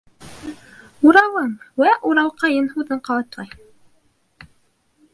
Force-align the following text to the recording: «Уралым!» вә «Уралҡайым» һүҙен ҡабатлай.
«Уралым!» 1.09 1.51
вә 1.83 1.91
«Уралҡайым» 2.11 2.73
һүҙен 2.75 3.05
ҡабатлай. 3.11 3.57